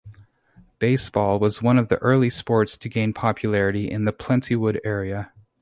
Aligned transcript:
Baseball 0.79 1.37
was 1.37 1.61
one 1.61 1.77
of 1.77 1.87
the 1.89 1.97
early 1.97 2.27
sports 2.31 2.75
to 2.75 2.89
gain 2.89 3.13
popularity 3.13 3.87
in 3.87 4.03
the 4.03 4.11
Plentywood 4.11 4.79
area. 4.83 5.31